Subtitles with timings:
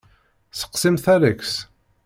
[0.51, 1.47] Seqsimt Alex.